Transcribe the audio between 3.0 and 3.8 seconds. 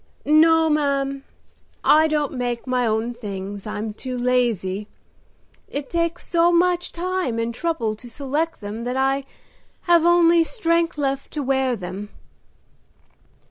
things,